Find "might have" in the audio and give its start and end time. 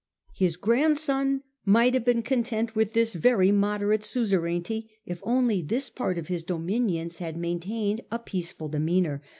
1.63-2.03